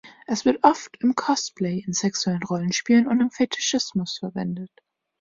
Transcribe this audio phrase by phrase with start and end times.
[0.25, 4.71] Es wird oft im Cosplay, in sexuellen Rollenspielen und im Fetischismus verwendet.